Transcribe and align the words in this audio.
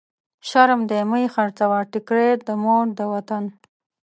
شرم 0.49 0.81
دی 0.89 1.01
مه 1.09 1.17
يې 1.23 1.27
خرڅوی، 1.35 1.83
ټکری 1.91 2.29
د 2.47 2.49
مور 2.63 2.85
دی 2.97 3.05
وطن. 3.13 3.43